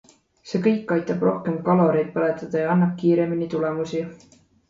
[0.51, 4.05] See kõik aitab rohkem kaloreid põletada ja annab kiiremini tulemusi.